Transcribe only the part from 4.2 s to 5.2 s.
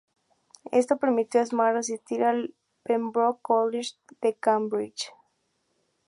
de Cambridge.